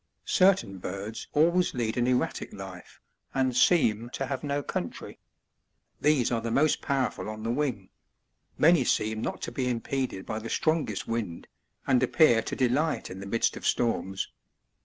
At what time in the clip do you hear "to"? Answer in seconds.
4.11-4.25, 9.43-9.51, 12.41-12.55